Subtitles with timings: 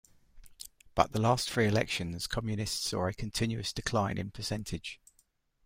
[0.95, 4.99] But the last three elections communists saw a continuous decline in percentage.